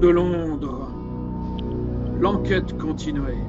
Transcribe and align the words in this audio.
De 0.00 0.08
Londres, 0.08 0.88
l'enquête 2.18 2.78
continuait. 2.78 3.44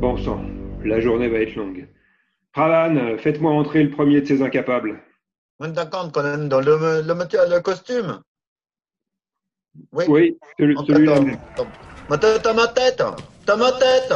Bon 0.00 0.16
sang, 0.16 0.40
la 0.84 0.98
journée 0.98 1.28
va 1.28 1.38
être 1.38 1.54
longue. 1.54 1.86
Pralan, 2.52 3.16
faites-moi 3.18 3.52
entrer 3.52 3.84
le 3.84 3.90
premier 3.90 4.20
de 4.20 4.26
ces 4.26 4.42
incapables. 4.42 5.00
D'accord, 5.60 6.10
colonel, 6.10 6.48
dans 6.48 6.60
le, 6.60 7.02
le, 7.06 7.14
le 7.14 7.60
costume. 7.60 8.20
Oui, 9.92 10.06
oui 10.08 10.38
celui-là. 10.58 11.20
T'as 12.08 12.52
ma 12.52 12.66
tête 12.66 13.02
T'as 13.46 13.56
ma 13.56 13.70
tête 13.70 14.12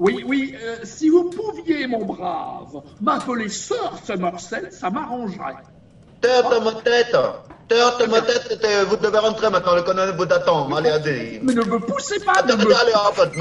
Oui, 0.00 0.24
oui, 0.26 0.56
euh, 0.60 0.78
si 0.82 1.08
vous 1.08 1.30
pouviez, 1.30 1.86
mon 1.86 2.04
brave, 2.04 2.82
m'appeler 3.00 3.48
Sir 3.48 3.96
Somerset, 4.02 4.72
ça 4.72 4.90
m'arrangerait. 4.90 5.54
De 6.22 6.64
ma 6.64 6.80
tête 6.82 7.16
de 7.68 8.10
ma 8.10 8.20
tête, 8.20 8.66
vous 8.88 8.96
devez 8.96 9.18
rentrer 9.18 9.50
maintenant, 9.50 9.74
le 9.74 9.82
colonel 9.82 10.14
vous 10.16 10.22
attend. 10.24 10.72
Allez, 10.74 10.90
allez. 10.90 11.40
Mais 11.42 11.54
ne 11.54 11.64
me 11.64 11.78
poussez 11.78 12.22
pas 12.24 12.42
ne, 12.42 12.54
me... 12.54 12.74
Allez, 12.74 12.92
hop, 12.94 13.36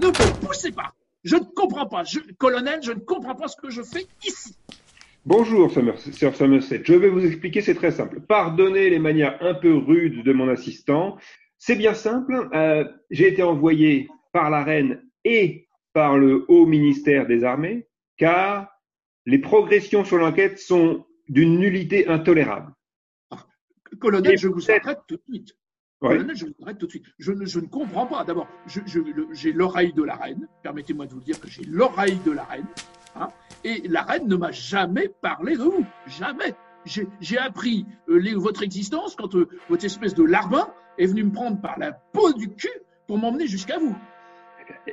ne 0.00 0.06
me 0.06 0.46
poussez 0.46 0.72
pas 0.72 0.92
Je 1.22 1.36
ne 1.36 1.44
comprends 1.54 1.86
pas. 1.86 2.04
Je... 2.04 2.18
Colonel, 2.38 2.80
je 2.82 2.92
ne 2.92 3.00
comprends 3.00 3.34
pas 3.34 3.48
ce 3.48 3.56
que 3.56 3.70
je 3.70 3.82
fais 3.82 4.06
ici. 4.24 4.56
Bonjour, 5.24 5.70
Sir 6.12 6.34
Somerset. 6.34 6.82
Je 6.84 6.94
vais 6.94 7.08
vous 7.08 7.24
expliquer, 7.24 7.60
c'est 7.60 7.74
très 7.74 7.92
simple. 7.92 8.20
Pardonnez 8.20 8.90
les 8.90 8.98
manières 8.98 9.38
un 9.40 9.54
peu 9.54 9.76
rudes 9.76 10.24
de 10.24 10.32
mon 10.32 10.48
assistant. 10.48 11.16
C'est 11.58 11.76
bien 11.76 11.94
simple. 11.94 12.48
Euh, 12.54 12.84
j'ai 13.10 13.28
été 13.28 13.42
envoyé 13.42 14.08
par 14.32 14.50
la 14.50 14.64
reine 14.64 15.02
et 15.24 15.68
par 15.92 16.16
le 16.16 16.44
haut 16.48 16.66
ministère 16.66 17.26
des 17.26 17.44
armées, 17.44 17.86
car 18.16 18.68
les 19.26 19.38
progressions 19.38 20.04
sur 20.04 20.16
l'enquête 20.16 20.58
sont 20.58 21.04
d'une 21.28 21.58
nullité 21.58 22.08
intolérable. 22.08 22.72
Ah, 23.30 23.46
colonel, 24.00 24.38
je 24.38 24.48
vous 24.48 24.70
arrête 24.70 25.00
tout 25.06 25.16
de 25.16 25.22
suite. 25.28 25.56
Colonel, 26.00 26.36
je 26.36 26.46
vous 26.46 26.54
arrête 26.62 26.78
tout 26.78 26.86
de 26.86 26.90
suite. 26.90 27.04
Je 27.18 27.32
ne, 27.32 27.46
je 27.46 27.60
ne 27.60 27.66
comprends 27.66 28.06
pas. 28.06 28.24
D'abord, 28.24 28.48
j'ai 28.66 29.52
l'oreille 29.52 29.92
de 29.92 30.02
la 30.02 30.16
reine. 30.16 30.48
Permettez-moi 30.62 31.06
de 31.06 31.14
vous 31.14 31.20
dire 31.20 31.40
que 31.40 31.48
j'ai 31.48 31.62
l'oreille 31.64 32.18
de 32.26 32.32
la 32.32 32.44
reine. 32.44 32.66
Hein, 33.14 33.28
et 33.64 33.86
la 33.88 34.02
reine 34.02 34.26
ne 34.26 34.36
m'a 34.36 34.50
jamais 34.50 35.08
parlé 35.08 35.56
de 35.56 35.62
vous. 35.62 35.84
Jamais. 36.06 36.54
J'ai 36.84 37.38
appris 37.38 37.86
euh, 38.08 38.20
votre 38.36 38.62
existence 38.62 39.14
quand 39.14 39.36
euh, 39.36 39.48
votre 39.68 39.84
espèce 39.84 40.14
de 40.14 40.24
larbin 40.24 40.68
est 40.98 41.06
venu 41.06 41.24
me 41.24 41.30
prendre 41.30 41.60
par 41.60 41.78
la 41.78 41.92
peau 41.92 42.32
du 42.32 42.48
cul 42.48 42.68
pour 43.06 43.18
m'emmener 43.18 43.46
jusqu'à 43.46 43.78
vous. 43.78 43.94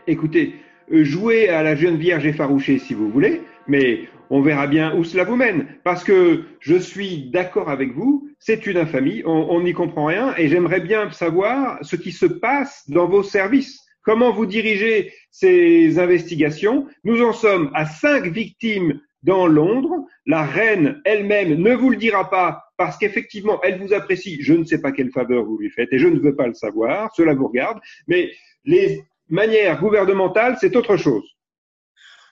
Écoutez, 0.05 0.61
euh, 0.91 1.03
jouez 1.03 1.49
à 1.49 1.63
la 1.63 1.75
jeune 1.75 1.97
vierge 1.97 2.25
effarouchée 2.25 2.77
si 2.77 2.93
vous 2.93 3.09
voulez, 3.09 3.41
mais 3.67 4.07
on 4.29 4.41
verra 4.41 4.67
bien 4.67 4.95
où 4.95 5.03
cela 5.03 5.23
vous 5.23 5.35
mène. 5.35 5.67
Parce 5.83 6.03
que 6.03 6.43
je 6.59 6.75
suis 6.75 7.29
d'accord 7.31 7.69
avec 7.69 7.93
vous, 7.93 8.29
c'est 8.39 8.67
une 8.67 8.77
infamie, 8.77 9.23
on 9.25 9.61
n'y 9.61 9.73
comprend 9.73 10.05
rien, 10.05 10.33
et 10.37 10.47
j'aimerais 10.47 10.81
bien 10.81 11.09
savoir 11.11 11.79
ce 11.81 11.95
qui 11.95 12.11
se 12.11 12.25
passe 12.25 12.89
dans 12.89 13.07
vos 13.07 13.23
services. 13.23 13.79
Comment 14.03 14.31
vous 14.31 14.45
dirigez 14.45 15.13
ces 15.29 15.99
investigations? 15.99 16.87
Nous 17.03 17.21
en 17.21 17.33
sommes 17.33 17.69
à 17.73 17.85
cinq 17.85 18.27
victimes 18.27 18.99
dans 19.23 19.45
Londres. 19.45 20.05
La 20.25 20.43
reine 20.43 21.01
elle-même 21.05 21.55
ne 21.55 21.75
vous 21.75 21.89
le 21.89 21.97
dira 21.97 22.29
pas 22.29 22.63
parce 22.77 22.97
qu'effectivement, 22.97 23.59
elle 23.61 23.79
vous 23.79 23.93
apprécie. 23.93 24.41
Je 24.41 24.53
ne 24.53 24.63
sais 24.63 24.81
pas 24.81 24.91
quelle 24.91 25.11
faveur 25.11 25.43
vous 25.43 25.57
lui 25.57 25.69
faites 25.69 25.91
et 25.91 25.99
je 25.99 26.07
ne 26.07 26.19
veux 26.19 26.35
pas 26.35 26.47
le 26.47 26.53
savoir. 26.53 27.11
Cela 27.15 27.33
vous 27.33 27.47
regarde. 27.47 27.79
Mais 28.07 28.31
les 28.63 29.03
manières 29.27 29.79
gouvernementales, 29.79 30.57
c'est 30.59 30.75
autre 30.75 30.95
chose. 30.95 31.25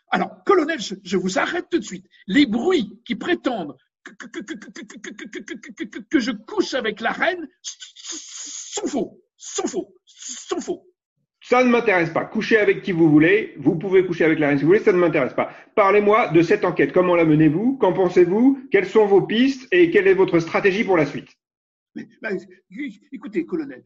Alors, 0.10 0.44
colonel, 0.46 0.80
je, 0.80 1.18
vous 1.18 1.38
arrête 1.38 1.68
tout 1.70 1.80
de 1.80 1.84
suite. 1.84 2.08
Les 2.28 2.46
bruits 2.46 3.00
qui 3.06 3.16
prétendent 3.16 3.76
que 6.10 6.20
je 6.20 6.32
couche 6.32 6.74
avec 6.74 7.02
la 7.02 7.12
reine 7.12 7.48
sont 7.62 8.88
faux, 8.88 9.22
sont 9.36 9.68
faux, 9.68 9.94
sont 10.06 10.62
faux. 10.62 10.88
Ça 11.42 11.64
ne 11.64 11.70
m'intéresse 11.70 12.10
pas. 12.10 12.26
Couchez 12.26 12.58
avec 12.58 12.82
qui 12.82 12.92
vous 12.92 13.10
voulez. 13.10 13.54
Vous 13.58 13.78
pouvez 13.78 14.06
coucher 14.06 14.26
avec 14.26 14.40
la 14.40 14.50
reine 14.50 14.58
si 14.58 14.64
vous 14.64 14.70
voulez. 14.70 14.80
Ça 14.80 14.92
ne 14.92 14.98
m'intéresse 14.98 15.34
pas. 15.34 15.52
Parlez-moi 15.76 16.30
de 16.30 16.42
cette 16.42 16.66
enquête. 16.66 16.92
Comment 16.92 17.16
la 17.16 17.24
menez-vous 17.24 17.78
Qu'en 17.78 17.94
pensez-vous 17.94 18.68
Quelles 18.70 18.88
sont 18.88 19.06
vos 19.06 19.22
pistes 19.22 19.66
Et 19.72 19.90
quelle 19.90 20.08
est 20.08 20.14
votre 20.14 20.40
stratégie 20.40 20.84
pour 20.84 20.98
la 20.98 21.06
suite 21.06 21.30
bah, 22.22 22.30
Écoutez, 23.14 23.46
colonel, 23.46 23.84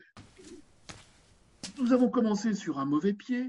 nous 1.78 1.94
avons 1.94 2.10
commencé 2.10 2.54
sur 2.56 2.80
un 2.80 2.86
mauvais 2.86 3.14
pied. 3.14 3.46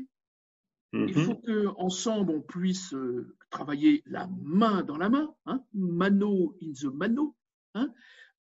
Il 0.93 1.17
mhm. 1.17 1.25
faut 1.25 1.37
qu'ensemble, 1.37 2.33
on 2.33 2.43
puisse 2.43 2.93
euh, 2.93 3.35
travailler 3.51 4.03
la 4.07 4.29
main 4.43 4.83
dans 4.83 4.99
la 4.99 5.09
main, 5.09 5.35
hein, 5.47 5.65
mano 5.73 6.55
in 6.63 6.73
the 6.73 6.93
mano. 6.93 7.35
Hein. 7.75 7.93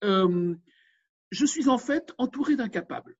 Euh, 0.04 0.54
je 1.30 1.44
suis 1.44 1.68
en 1.68 1.78
fait 1.78 2.14
entouré 2.16 2.56
d'incapables 2.56 3.16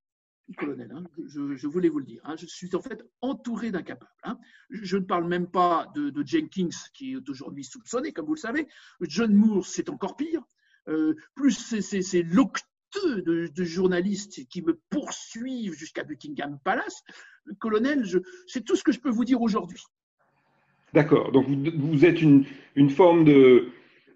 colonel, 0.56 0.90
hein, 0.92 1.04
je, 1.26 1.66
voulais 1.66 1.88
vous 1.88 1.98
le 1.98 2.04
dire. 2.04 2.22
Je 2.38 2.46
suis 2.46 2.74
en 2.74 2.80
fait 2.80 3.04
entouré 3.20 3.70
d'incapables. 3.70 4.10
Je 4.70 4.96
ne 4.96 5.04
parle 5.04 5.28
même 5.28 5.50
pas 5.50 5.90
de, 5.94 6.12
Jenkins, 6.24 6.68
qui 6.94 7.12
est 7.12 7.28
aujourd'hui 7.28 7.64
soupçonné, 7.64 8.12
comme 8.12 8.26
vous 8.26 8.34
le 8.34 8.40
savez. 8.40 8.68
John 9.02 9.34
Moore, 9.34 9.66
c'est 9.66 9.90
encore 9.90 10.16
pire. 10.16 10.42
Euh, 10.88 11.14
plus 11.34 11.80
ces 11.80 12.22
locteux 12.22 13.22
de, 13.22 13.48
de, 13.48 13.64
journalistes 13.64 14.48
qui 14.48 14.62
me 14.62 14.80
poursuivent 14.88 15.74
jusqu'à 15.74 16.02
Buckingham 16.02 16.58
Palace. 16.64 17.02
Colonel, 17.58 18.04
c'est 18.46 18.64
tout 18.64 18.76
ce 18.76 18.84
que 18.84 18.92
je 18.92 19.00
peux 19.00 19.10
vous 19.10 19.24
dire 19.24 19.40
aujourd'hui. 19.40 19.82
D'accord. 20.94 21.32
Donc 21.32 21.46
vous, 21.48 22.04
êtes 22.04 22.22
une, 22.22 22.44
forme 22.90 23.24
de, 23.24 23.70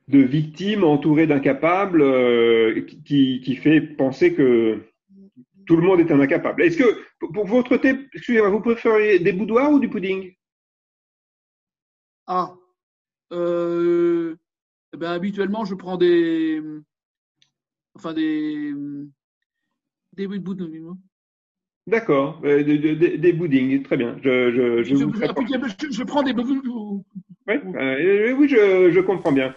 victime 0.08 0.84
entourée 0.84 1.26
d'incapables 1.26 2.02
euh, 2.02 2.86
qui, 3.04 3.40
qui, 3.40 3.56
fait 3.56 3.80
penser 3.80 4.34
que 4.34 4.80
tout 5.66 5.76
le 5.76 5.82
monde 5.82 6.00
est 6.00 6.10
un 6.10 6.20
incapable. 6.20 6.62
Est-ce 6.62 6.78
que, 6.78 7.26
pour 7.32 7.46
votre 7.46 7.76
thé, 7.76 7.94
excusez-moi, 8.14 8.50
vous 8.50 8.60
préférez 8.60 9.18
des 9.18 9.32
boudoirs 9.32 9.70
ou 9.70 9.80
du 9.80 9.88
pudding? 9.88 10.34
Ah, 12.26 12.54
euh, 13.32 14.36
eh 14.92 14.96
ben, 14.96 15.10
habituellement, 15.10 15.64
je 15.64 15.74
prends 15.74 15.96
des, 15.96 16.62
enfin 17.94 18.12
des, 18.12 18.72
des 20.12 20.28
puddings. 20.28 20.96
D'accord, 21.88 22.40
euh, 22.44 22.62
des, 22.62 22.78
des, 23.18 23.32
puddings, 23.32 23.82
très 23.82 23.96
bien. 23.96 24.16
Je, 24.22 24.52
je, 24.52 24.84
je, 24.84 24.94
je, 24.94 26.02
prends 26.04 26.22
des 26.22 26.32
oui, 26.32 27.58
euh, 27.74 28.34
oui 28.38 28.48
je, 28.48 29.00
comprends 29.00 29.32
bien. 29.32 29.52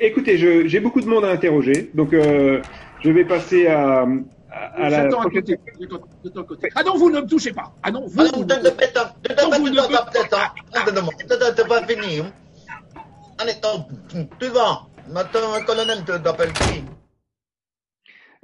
écoutez, 0.00 0.36
j'ai 0.36 0.80
beaucoup 0.80 1.00
de 1.00 1.08
monde 1.08 1.24
à 1.24 1.30
interroger, 1.30 1.90
donc 1.94 2.10
je 2.12 3.10
vais 3.10 3.24
passer 3.24 3.68
à, 3.68 4.06
à 4.50 4.90
la 4.90 5.08
côté. 5.08 5.58
Ah 6.74 6.82
non, 6.84 6.96
vous 6.96 7.10
ne 7.10 7.20
me 7.20 7.26
touchez 7.26 7.52
pas. 7.52 7.72
Ah 7.82 7.90
non, 7.90 8.04
vous. 8.06 8.22
ne 8.22 8.26
me 8.26 8.30
touchez 8.30 8.92
pas. 8.92 9.14
pas 11.64 11.86
fini. 11.86 12.22
Allez, 13.38 13.54
tu 14.38 14.46
vas. 14.48 14.86
Maintenant, 15.08 15.54
un 15.54 15.62
colonel 15.62 16.04
t'appelle 16.04 16.52
qui? 16.52 16.84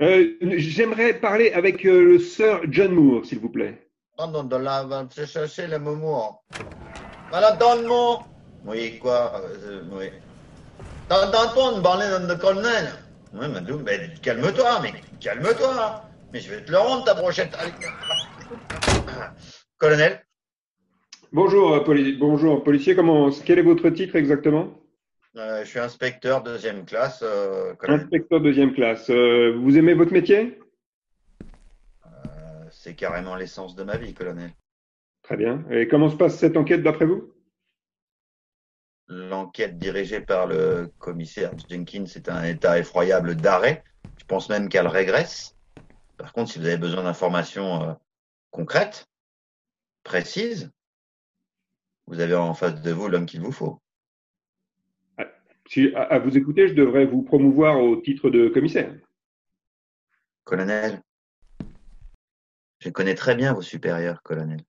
Euh, 0.02 0.34
J'aimerais 0.40 1.14
parler 1.14 1.52
avec 1.52 1.84
euh, 1.84 2.02
le 2.02 2.18
sir 2.18 2.60
John 2.68 2.92
Moore, 2.92 3.24
s'il 3.24 3.38
vous 3.38 3.48
plaît. 3.48 3.88
Pardon, 4.16 4.44
de 4.44 4.56
là, 4.56 4.84
va 4.84 5.06
chercher 5.26 5.66
le 5.66 5.78
Moore. 5.78 6.42
Voilà, 7.30 7.52
donne-moi. 7.52 8.24
Oui, 8.64 8.98
quoi 8.98 9.42
euh, 9.44 9.82
Oui. 9.92 10.06
T'entends 11.08 11.82
parler 11.82 12.06
de 12.26 12.34
colonel 12.34 12.92
Oui, 13.34 13.46
mais 13.84 14.14
calme-toi, 14.22 14.80
mais 14.82 14.94
Calme-toi. 15.20 16.02
Mais 16.32 16.40
je 16.40 16.50
vais 16.50 16.64
te 16.64 16.72
le 16.72 16.78
rendre, 16.78 17.04
ta 17.04 17.14
brochette. 17.14 17.56
Colonel. 19.78 20.24
Bonjour, 21.32 21.74
euh, 21.74 22.14
bonjour, 22.18 22.64
policier. 22.64 22.96
Comment, 22.96 23.30
quel 23.44 23.58
est 23.58 23.62
votre 23.62 23.90
titre 23.90 24.16
exactement? 24.16 24.70
Euh, 25.36 25.64
Je 25.64 25.68
suis 25.68 25.78
inspecteur 25.78 26.42
deuxième 26.42 26.84
classe. 26.84 27.20
Euh, 27.22 27.74
inspecteur 27.88 28.40
deuxième 28.40 28.74
classe. 28.74 29.10
vous 29.10 29.78
aimez 29.78 29.94
votre 29.94 30.12
métier? 30.12 30.58
C'est 32.70 32.94
carrément 32.94 33.34
l'essence 33.34 33.74
de 33.74 33.82
ma 33.82 33.96
vie, 33.96 34.14
colonel. 34.14 34.52
Très 35.22 35.36
bien. 35.36 35.64
Et 35.70 35.88
comment 35.88 36.08
se 36.08 36.16
passe 36.16 36.38
cette 36.38 36.56
enquête 36.56 36.82
d'après 36.82 37.04
vous? 37.04 37.32
L'enquête 39.08 39.78
dirigée 39.78 40.20
par 40.20 40.46
le 40.46 40.92
commissaire 40.98 41.52
Jenkins 41.68 42.04
est 42.04 42.28
un 42.28 42.44
état 42.44 42.78
effroyable 42.78 43.36
d'arrêt. 43.36 43.84
Je 44.18 44.24
pense 44.24 44.48
même 44.48 44.68
qu'elle 44.68 44.88
régresse. 44.88 45.56
Par 46.16 46.32
contre, 46.32 46.50
si 46.50 46.58
vous 46.58 46.66
avez 46.66 46.76
besoin 46.76 47.04
d'informations 47.04 47.82
euh, 47.82 47.92
concrètes, 48.50 49.06
précises, 50.02 50.70
vous 52.06 52.20
avez 52.20 52.34
en 52.34 52.54
face 52.54 52.80
de 52.80 52.90
vous 52.92 53.08
l'homme 53.08 53.26
qu'il 53.26 53.40
vous 53.40 53.52
faut. 53.52 53.80
Si, 55.68 55.92
à 55.94 56.18
vous 56.20 56.38
écouter, 56.38 56.68
je 56.68 56.74
devrais 56.74 57.06
vous 57.06 57.22
promouvoir 57.22 57.80
au 57.80 57.96
titre 57.96 58.30
de 58.30 58.48
commissaire. 58.48 58.94
Colonel, 60.44 61.02
je 62.78 62.88
connais 62.90 63.16
très 63.16 63.34
bien 63.34 63.52
vos 63.52 63.62
supérieurs, 63.62 64.22
colonel. 64.22 64.62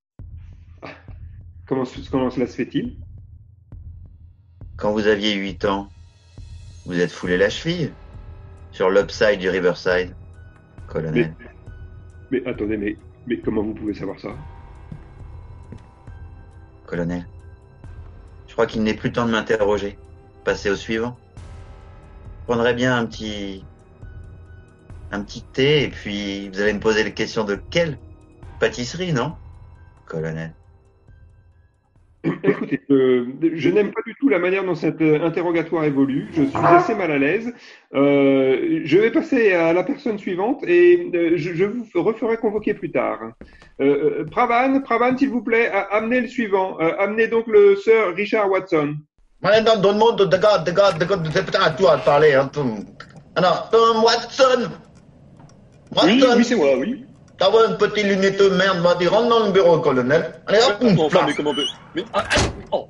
Ah, 0.82 0.96
comment, 1.68 1.84
comment 2.10 2.32
cela 2.32 2.48
se 2.48 2.56
fait-il? 2.56 3.00
Quand 4.76 4.92
vous 4.92 5.06
aviez 5.06 5.36
huit 5.36 5.66
ans, 5.66 5.92
vous 6.86 7.00
êtes 7.00 7.12
foulé 7.12 7.38
la 7.38 7.52
cheville 7.52 7.94
sur 8.72 8.90
l'upside 8.90 9.40
du 9.40 9.50
Riverside, 9.50 10.16
colonel. 10.88 11.36
Mais, 11.40 12.42
mais 12.42 12.48
attendez, 12.48 12.78
mais, 12.78 12.98
mais 13.28 13.40
comment 13.42 13.62
vous 13.62 13.76
pouvez 13.76 13.94
savoir 13.94 14.20
ça? 14.20 14.36
Colonel, 16.86 17.28
je 18.48 18.54
crois 18.54 18.66
qu'il 18.66 18.82
n'est 18.82 18.96
plus 18.96 19.12
temps 19.12 19.28
de 19.28 19.32
m'interroger. 19.32 20.00
Passez 20.48 20.70
au 20.70 20.78
suivant. 20.78 21.18
Je 21.36 22.46
prendrais 22.46 22.74
bien 22.74 22.96
un 22.96 23.06
petit 23.06 23.66
un 25.12 25.22
petit 25.22 25.44
thé 25.44 25.84
et 25.84 25.90
puis 25.90 26.48
vous 26.48 26.62
allez 26.62 26.72
me 26.72 26.80
poser 26.80 27.04
la 27.04 27.10
question 27.10 27.44
de 27.44 27.60
quelle 27.70 27.98
pâtisserie, 28.58 29.12
non? 29.12 29.34
Colonel. 30.06 30.54
Écoutez, 32.44 32.80
euh, 32.92 33.26
je 33.56 33.70
n'aime 33.70 33.92
pas 33.92 34.00
du 34.06 34.16
tout 34.22 34.30
la 34.30 34.40
manière 34.40 34.64
dont 34.64 34.76
cet 34.76 35.02
euh, 35.02 35.22
interrogatoire 35.22 35.84
évolue. 35.84 36.30
Je 36.32 36.44
suis 36.44 36.56
assez 36.56 36.96
mal 36.96 37.12
à 37.12 37.18
l'aise. 37.18 37.54
Euh, 37.94 38.80
je 38.86 38.98
vais 39.00 39.12
passer 39.12 39.52
à 39.52 39.74
la 39.74 39.84
personne 39.84 40.18
suivante 40.18 40.64
et 40.64 41.12
je, 41.36 41.66
vous 41.66 41.86
referai 41.96 42.38
convoquer 42.38 42.74
plus 42.74 42.92
tard. 42.92 43.34
Pravan, 44.32 44.80
Pravan, 44.80 45.18
s'il 45.18 45.30
vous 45.30 45.44
plaît, 45.44 45.70
amenez 45.92 46.22
le 46.22 46.30
suivant. 46.30 46.78
amenez 46.78 47.28
donc 47.28 47.48
le 47.48 47.76
sir 47.76 48.16
Richard 48.16 48.50
Watson. 48.50 48.96
Dans 49.42 49.92
le 49.92 49.98
monde 49.98 50.30
de 50.30 50.38
garde, 50.38 50.66
de 50.66 50.72
garde, 50.72 51.00
de 51.00 51.06
garde, 51.06 51.28
c'est 51.32 51.46
peut-être 51.46 51.64
à 51.64 51.70
toi 51.72 51.98
de 51.98 52.04
parler. 52.04 52.34
Hein, 52.34 52.50
Alors, 53.36 53.70
Tom 53.70 54.04
Watson. 54.04 54.70
Watson. 55.92 56.08
Oui, 56.08 56.24
oui 56.38 56.44
c'est 56.44 56.56
moi, 56.56 56.78
oui. 56.78 57.06
T'as 57.38 57.70
une 57.70 57.78
petite 57.78 58.06
lunette 58.06 58.40
de 58.40 58.50
merde, 58.50 58.80
va 58.80 58.96
dire, 58.96 59.12
rentre 59.12 59.30
dans 59.30 59.46
le 59.46 59.52
bureau, 59.52 59.80
colonel. 59.80 60.42
Allez, 60.48 60.60
hop, 60.68 60.78
mais, 60.82 61.00
enfin, 61.00 61.26
mais 61.28 61.36
comment 61.36 61.54
mais, 61.96 62.04
ah, 62.14 62.24
ah, 62.32 62.38
oh. 62.72 62.88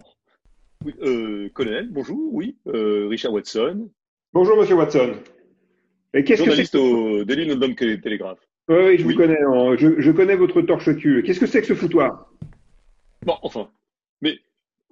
Oui, 0.85 0.93
euh, 1.01 1.49
colonel, 1.53 1.89
bonjour, 1.91 2.17
oui, 2.31 2.55
euh, 2.67 3.07
Richard 3.09 3.33
Watson. 3.33 3.89
Bonjour, 4.31 4.55
monsieur 4.55 4.75
Watson. 4.75 5.15
Et 6.13 6.23
qu'est-ce 6.23 6.43
que 6.43 6.55
c'est 6.55 6.77
au 6.77 7.25
Daily 7.25 7.45
London 7.45 7.73
Telegraph. 7.75 8.39
Oui, 8.69 8.97
je 8.97 9.03
vous 9.03 9.15
connais, 9.15 9.41
hein. 9.41 9.75
je, 9.77 9.99
je, 9.99 10.11
connais 10.11 10.35
votre 10.35 10.61
torche-cul. 10.61 11.23
Qu'est-ce 11.25 11.39
que 11.39 11.45
c'est 11.45 11.61
que 11.61 11.67
ce 11.67 11.75
foutoir? 11.75 12.29
Bon, 13.25 13.35
enfin, 13.41 13.69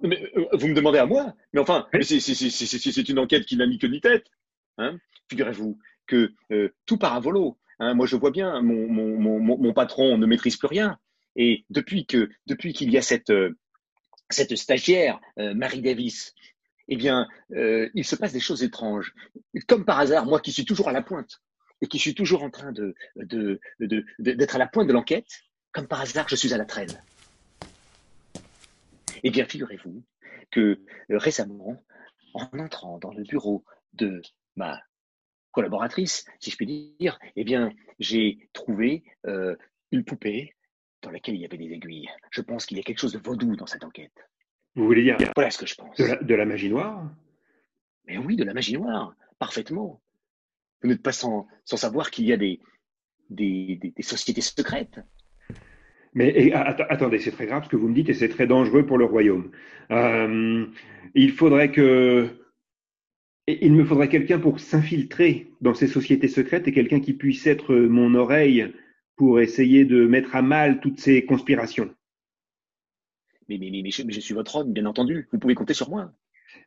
mais, 0.00 0.30
euh, 0.36 0.46
vous 0.52 0.68
me 0.68 0.74
demandez 0.74 0.98
à 0.98 1.06
moi 1.06 1.34
Mais 1.52 1.60
enfin, 1.60 1.86
c'est 2.02 3.08
une 3.08 3.18
enquête 3.18 3.46
qui 3.46 3.56
n'a 3.56 3.66
ni 3.66 3.78
queue 3.78 3.88
ni 3.88 4.00
tête. 4.00 4.26
Hein 4.78 4.98
Figurez-vous 5.30 5.78
que 6.06 6.32
euh, 6.52 6.74
tout 6.86 6.98
part 6.98 7.14
à 7.14 7.20
volo. 7.20 7.58
Hein, 7.78 7.94
moi, 7.94 8.06
je 8.06 8.16
vois 8.16 8.30
bien, 8.30 8.62
mon, 8.62 8.88
mon, 8.88 9.18
mon, 9.18 9.58
mon, 9.58 9.72
patron 9.72 10.16
ne 10.18 10.26
maîtrise 10.26 10.56
plus 10.56 10.68
rien. 10.68 10.98
Et 11.36 11.64
depuis 11.68 12.06
que 12.06 12.30
depuis 12.46 12.72
qu'il 12.72 12.90
y 12.90 12.96
a 12.96 13.02
cette 13.02 13.30
euh, 13.30 13.56
cette 14.30 14.56
stagiaire 14.56 15.20
euh, 15.38 15.54
Marie 15.54 15.82
Davis, 15.82 16.34
eh 16.88 16.96
bien, 16.96 17.28
euh, 17.52 17.88
il 17.94 18.04
se 18.04 18.16
passe 18.16 18.32
des 18.32 18.40
choses 18.40 18.62
étranges. 18.62 19.14
Comme 19.66 19.84
par 19.84 20.00
hasard, 20.00 20.26
moi 20.26 20.40
qui 20.40 20.52
suis 20.52 20.64
toujours 20.64 20.88
à 20.88 20.92
la 20.92 21.02
pointe 21.02 21.42
et 21.82 21.86
qui 21.86 21.98
suis 21.98 22.14
toujours 22.14 22.42
en 22.42 22.50
train 22.50 22.72
de 22.72 22.94
d'être 23.16 23.60
de, 23.80 24.06
de, 24.18 24.54
à 24.54 24.58
la 24.58 24.66
pointe 24.66 24.88
de 24.88 24.92
l'enquête, 24.92 25.28
comme 25.72 25.86
par 25.86 26.00
hasard, 26.00 26.28
je 26.28 26.36
suis 26.36 26.54
à 26.54 26.56
la 26.56 26.64
traîne. 26.64 27.02
Eh 29.26 29.30
bien, 29.30 29.44
figurez-vous 29.44 30.04
que 30.52 30.80
récemment, 31.08 31.82
en 32.32 32.48
entrant 32.60 33.00
dans 33.00 33.12
le 33.12 33.24
bureau 33.24 33.64
de 33.92 34.22
ma 34.54 34.80
collaboratrice, 35.50 36.24
si 36.38 36.52
je 36.52 36.56
puis 36.56 36.94
dire, 37.00 37.18
eh 37.34 37.42
bien, 37.42 37.72
j'ai 37.98 38.48
trouvé 38.52 39.02
euh, 39.26 39.56
une 39.90 40.04
poupée 40.04 40.54
dans 41.02 41.10
laquelle 41.10 41.34
il 41.34 41.40
y 41.40 41.44
avait 41.44 41.58
des 41.58 41.72
aiguilles. 41.72 42.08
Je 42.30 42.40
pense 42.40 42.66
qu'il 42.66 42.76
y 42.76 42.80
a 42.80 42.84
quelque 42.84 43.00
chose 43.00 43.14
de 43.14 43.18
vaudou 43.18 43.56
dans 43.56 43.66
cette 43.66 43.82
enquête. 43.82 44.16
Vous 44.76 44.84
voulez 44.86 45.02
dire 45.02 45.16
Voilà 45.34 45.50
ce 45.50 45.58
que 45.58 45.66
je 45.66 45.74
pense. 45.74 45.96
De 45.96 46.34
la, 46.36 46.46
magie 46.46 46.70
noire? 46.70 47.12
Mais 48.04 48.18
oui, 48.18 48.36
de 48.36 48.44
la 48.44 48.54
magie 48.54 48.74
noire, 48.74 49.16
parfaitement. 49.40 50.00
Vous 50.82 50.88
n'êtes 50.88 51.02
pas 51.02 51.10
sans, 51.10 51.48
savoir 51.64 52.12
qu'il 52.12 52.26
y 52.26 52.32
a 52.32 52.36
des, 52.36 52.60
des, 53.28 53.92
sociétés 54.02 54.40
secrètes. 54.40 55.00
Mais 56.16 56.50
attendez, 56.54 57.18
c'est 57.18 57.30
très 57.30 57.44
grave 57.44 57.64
ce 57.64 57.68
que 57.68 57.76
vous 57.76 57.88
me 57.88 57.94
dites 57.94 58.08
et 58.08 58.14
c'est 58.14 58.30
très 58.30 58.46
dangereux 58.46 58.86
pour 58.86 58.96
le 58.96 59.04
royaume. 59.04 59.50
Euh, 59.90 60.64
il 61.14 61.30
faudrait 61.30 61.70
que 61.70 62.30
il 63.46 63.74
me 63.74 63.84
faudrait 63.84 64.08
quelqu'un 64.08 64.38
pour 64.38 64.58
s'infiltrer 64.58 65.52
dans 65.60 65.74
ces 65.74 65.86
sociétés 65.86 66.26
secrètes 66.26 66.66
et 66.66 66.72
quelqu'un 66.72 67.00
qui 67.00 67.12
puisse 67.12 67.46
être 67.46 67.74
mon 67.74 68.14
oreille 68.14 68.72
pour 69.16 69.40
essayer 69.40 69.84
de 69.84 70.06
mettre 70.06 70.34
à 70.34 70.40
mal 70.40 70.80
toutes 70.80 70.98
ces 70.98 71.26
conspirations. 71.26 71.94
Mais, 73.50 73.58
mais, 73.58 73.70
mais, 73.70 73.90
je, 73.90 74.20
suis 74.20 74.34
votre 74.34 74.56
homme, 74.56 74.72
bien 74.72 74.86
entendu. 74.86 75.28
Vous 75.32 75.38
pouvez 75.38 75.54
compter 75.54 75.74
sur 75.74 75.90
moi. 75.90 76.12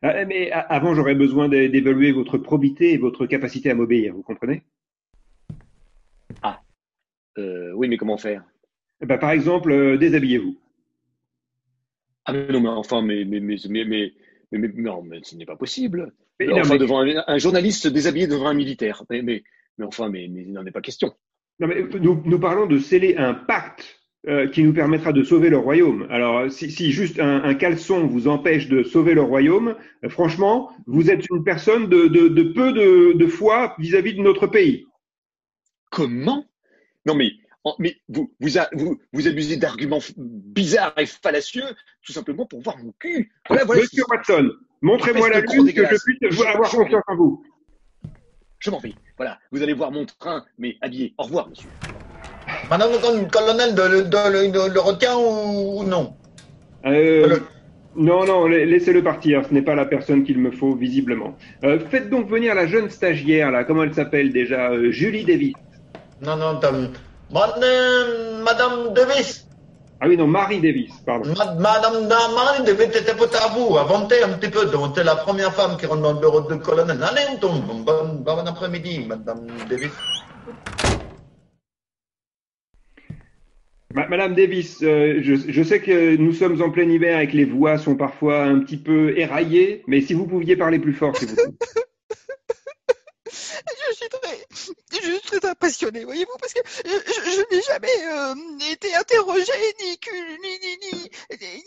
Ah, 0.02 0.24
mais 0.26 0.52
avant, 0.52 0.94
j'aurais 0.94 1.16
besoin 1.16 1.48
d'évaluer 1.48 2.12
votre 2.12 2.38
probité 2.38 2.92
et 2.92 2.98
votre 2.98 3.26
capacité 3.26 3.68
à 3.70 3.74
m'obéir, 3.74 4.14
vous 4.14 4.22
comprenez? 4.22 4.62
Ah, 6.40 6.62
euh, 7.36 7.72
oui, 7.74 7.88
mais 7.88 7.96
comment 7.96 8.16
faire? 8.16 8.44
Bah, 9.00 9.18
Par 9.18 9.30
exemple, 9.30 9.72
euh, 9.72 9.96
déshabillez-vous. 9.96 10.56
Ah 12.24 12.32
mais 12.32 12.48
non, 12.48 12.60
mais 12.60 12.68
enfin, 12.68 13.02
mais, 13.02 13.24
mais, 13.24 13.40
mais, 13.40 13.56
mais, 13.68 14.12
mais, 14.52 14.68
non, 14.76 15.02
mais 15.02 15.20
ce 15.22 15.36
n'est 15.36 15.46
pas 15.46 15.56
possible. 15.56 16.12
enfin, 16.40 16.76
devant 16.76 17.00
un, 17.00 17.38
journaliste 17.38 17.86
déshabillé 17.86 18.26
devant 18.26 18.46
un 18.46 18.54
militaire. 18.54 19.04
Mais, 19.10 19.22
mais, 19.22 19.42
enfin, 19.82 20.08
mais, 20.08 20.24
il 20.24 20.52
n'en 20.52 20.64
est 20.66 20.70
pas 20.70 20.82
question. 20.82 21.14
Non, 21.58 21.68
mais 21.68 21.82
nous, 21.98 22.22
nous 22.24 22.38
parlons 22.38 22.66
de 22.66 22.78
sceller 22.78 23.16
un 23.16 23.34
pacte 23.34 24.00
euh, 24.28 24.48
qui 24.48 24.62
nous 24.62 24.74
permettra 24.74 25.14
de 25.14 25.22
sauver 25.22 25.48
le 25.48 25.56
royaume. 25.56 26.06
Alors, 26.10 26.50
si, 26.52 26.70
si 26.70 26.92
juste 26.92 27.18
un, 27.18 27.42
un, 27.42 27.54
caleçon 27.54 28.06
vous 28.06 28.28
empêche 28.28 28.68
de 28.68 28.82
sauver 28.82 29.14
le 29.14 29.22
royaume, 29.22 29.76
euh, 30.04 30.10
franchement, 30.10 30.70
vous 30.86 31.10
êtes 31.10 31.24
une 31.30 31.42
personne 31.42 31.88
de, 31.88 32.06
de, 32.06 32.28
de 32.28 32.42
peu 32.42 32.74
de, 32.74 33.16
de 33.16 33.26
foi 33.26 33.74
vis-à-vis 33.78 34.12
de 34.12 34.20
notre 34.20 34.46
pays. 34.46 34.84
Comment? 35.90 36.44
Non, 37.06 37.14
mais 37.14 37.30
mais 37.78 37.96
vous, 38.08 38.32
vous, 38.40 38.48
vous, 38.72 39.00
vous 39.12 39.28
abusez 39.28 39.56
d'arguments 39.56 40.00
bizarres 40.16 40.94
et 40.98 41.06
fallacieux, 41.06 41.64
tout 42.04 42.12
simplement 42.12 42.46
pour 42.46 42.60
voir 42.62 42.78
mon 42.78 42.92
cul. 42.98 43.32
Voilà, 43.48 43.64
voilà 43.64 43.82
Monsieur 43.82 44.04
Watson, 44.08 44.50
montrez-moi 44.82 45.28
la 45.30 45.40
lune 45.40 45.72
que 45.72 45.84
je 45.84 45.96
puisse 46.04 46.40
avoir 46.46 46.70
confiance 46.70 47.04
en 47.06 47.16
vous. 47.16 47.44
Je 48.58 48.70
m'en 48.70 48.78
vais. 48.78 48.94
Voilà, 49.16 49.38
vous 49.52 49.62
allez 49.62 49.72
voir 49.72 49.90
mon 49.90 50.04
train, 50.04 50.44
mais 50.58 50.76
habillé. 50.80 51.14
Au 51.18 51.24
revoir, 51.24 51.48
monsieur. 51.48 51.68
Madame 52.68 52.90
le 52.92 53.30
colonel 53.30 53.74
de, 53.74 54.02
de, 54.02 54.74
le 54.74 54.80
retient 54.80 55.16
ou, 55.16 55.84
non? 55.84 56.14
Euh, 56.84 57.38
Non, 57.96 58.24
non, 58.24 58.46
laissez-le 58.46 59.02
partir. 59.02 59.44
Ce 59.46 59.52
n'est 59.52 59.62
pas 59.62 59.74
la 59.74 59.84
personne 59.84 60.22
qu'il 60.24 60.38
me 60.38 60.50
faut, 60.50 60.74
visiblement. 60.74 61.36
Euh, 61.64 61.80
faites 61.90 62.08
donc 62.08 62.28
venir 62.28 62.54
la 62.54 62.66
jeune 62.66 62.88
stagiaire, 62.88 63.50
là. 63.50 63.64
Comment 63.64 63.82
elle 63.82 63.94
s'appelle 63.94 64.32
déjà 64.32 64.70
euh, 64.70 64.90
Julie 64.92 65.24
Davis. 65.24 65.54
Non, 66.22 66.36
non, 66.36 66.60
Madame, 67.32 68.42
Madame 68.42 68.92
Davis. 68.92 69.46
Ah 70.00 70.08
oui, 70.08 70.16
non, 70.16 70.26
Marie 70.26 70.60
Davis, 70.60 70.92
pardon. 71.06 71.32
Madame 71.58 72.08
Marie 72.08 72.64
Davis, 72.64 72.88
c'était 72.92 73.14
peut 73.14 73.28
à 73.40 73.48
vous. 73.48 73.76
Inventez 73.76 74.22
un 74.22 74.30
petit 74.30 74.50
peu. 74.50 74.60
C'était 74.88 75.04
la 75.04 75.14
première 75.14 75.54
femme 75.54 75.76
qui 75.76 75.86
rentre 75.86 76.02
dans 76.02 76.14
le 76.14 76.18
bureau 76.18 76.40
de 76.40 76.54
colonel. 76.56 77.00
Allez, 77.02 77.22
on 77.32 77.36
tombe. 77.36 77.84
Bon, 77.84 78.14
bon 78.14 78.46
après-midi, 78.46 79.06
Madame 79.06 79.46
Davis. 79.68 79.92
Madame 83.92 84.34
Davis, 84.34 84.82
euh, 84.82 85.20
je, 85.20 85.34
je, 85.34 85.62
sais 85.62 85.80
que 85.80 86.16
nous 86.16 86.32
sommes 86.32 86.62
en 86.62 86.70
plein 86.70 86.88
hiver 86.88 87.18
et 87.18 87.28
que 87.28 87.36
les 87.36 87.44
voix 87.44 87.76
sont 87.76 87.96
parfois 87.96 88.44
un 88.44 88.60
petit 88.60 88.76
peu 88.76 89.18
éraillées, 89.18 89.82
mais 89.88 90.00
si 90.00 90.14
vous 90.14 90.26
pouviez 90.26 90.56
parler 90.56 90.78
plus 90.78 90.92
fort, 90.92 91.16
s'il 91.16 91.28
vous 91.28 91.34
plaît. 91.34 91.46
je 93.26 93.94
suis 93.94 94.08
très, 94.08 94.89
je 95.02 95.10
suis 95.10 95.20
très 95.20 95.48
impressionné, 95.48 96.04
voyez-vous, 96.04 96.36
parce 96.40 96.52
que 96.52 96.60
je, 96.84 96.90
je, 96.90 97.54
n'ai 97.54 97.62
jamais 97.62 97.88
euh, 98.12 98.72
été 98.72 98.94
interrogé, 98.94 99.52
ni, 99.80 99.98
ni, 100.42 100.58
ni, 100.82 101.02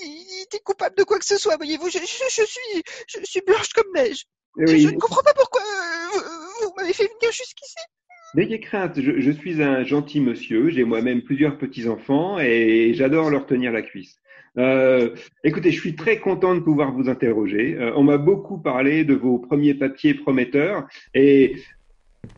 ni, 0.01 0.41
été 0.43 0.59
coupable 0.59 0.95
de 0.97 1.03
quoi 1.03 1.19
que 1.19 1.25
ce 1.25 1.37
soit, 1.37 1.57
voyez-vous. 1.57 1.89
Je, 1.89 1.99
je, 1.99 2.43
suis, 2.45 2.83
je 3.07 3.19
suis 3.23 3.41
blanche 3.45 3.69
comme 3.73 3.91
neige. 3.93 4.25
Je 4.57 4.87
ne 4.87 4.99
comprends 4.99 5.23
pas 5.23 5.33
pourquoi 5.33 5.61
euh, 5.61 6.19
vous, 6.61 6.73
m'avez 6.77 6.93
fait 6.93 7.05
venir 7.05 7.31
jusqu'ici. 7.31 7.79
N'ayez 8.35 8.59
crainte, 8.59 8.99
je, 8.99 9.19
je, 9.19 9.31
suis 9.31 9.61
un 9.61 9.83
gentil 9.83 10.19
monsieur, 10.19 10.69
j'ai 10.69 10.83
moi-même 10.83 11.21
plusieurs 11.21 11.57
petits-enfants 11.57 12.39
et 12.39 12.93
j'adore 12.95 13.29
leur 13.29 13.45
tenir 13.45 13.71
la 13.71 13.81
cuisse. 13.81 14.17
Euh, 14.57 15.15
écoutez, 15.43 15.71
je 15.71 15.79
suis 15.79 15.95
très 15.95 16.19
content 16.19 16.53
de 16.55 16.59
pouvoir 16.59 16.93
vous 16.93 17.09
interroger. 17.09 17.75
Euh, 17.75 17.93
on 17.95 18.03
m'a 18.03 18.17
beaucoup 18.17 18.59
parlé 18.59 19.03
de 19.03 19.15
vos 19.15 19.39
premiers 19.39 19.73
papiers 19.73 20.13
prometteurs 20.13 20.87
et 21.15 21.57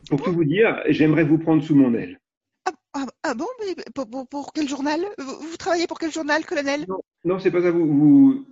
pour 0.10 0.22
tout 0.22 0.32
vous 0.32 0.44
dire, 0.44 0.82
j'aimerais 0.90 1.24
vous 1.24 1.38
prendre 1.38 1.64
sous 1.64 1.76
mon 1.76 1.94
aile. 1.94 2.20
Ah, 2.66 2.72
ah, 2.94 3.06
ah 3.24 3.34
bon 3.34 3.48
mais 3.60 3.76
pour, 3.94 4.28
pour, 4.28 4.54
quel 4.54 4.68
journal? 4.68 5.02
Vous, 5.18 5.58
travaillez 5.58 5.88
pour 5.88 6.00
quel 6.00 6.12
journal, 6.12 6.46
colonel? 6.46 6.86
Non, 6.88 7.02
non 7.24 7.40
c'est 7.40 7.52
pas 7.52 7.62
ça. 7.62 7.72
Vous, 7.72 7.86
vous 7.86 8.46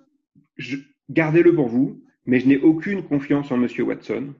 gardez-le 1.09 1.53
pour 1.55 1.67
vous, 1.67 2.01
mais 2.25 2.39
je 2.39 2.47
n'ai 2.47 2.57
aucune 2.57 3.03
confiance 3.03 3.51
en 3.51 3.57
Monsieur 3.57 3.83
Watson. 3.83 4.33